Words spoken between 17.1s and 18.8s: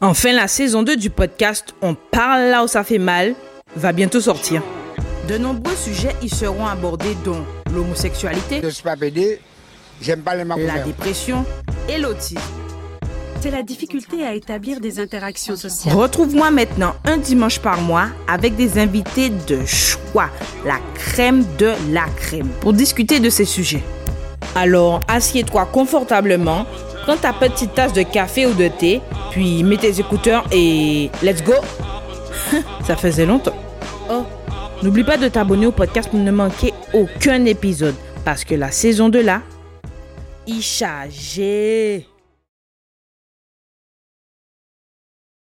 dimanche par mois avec des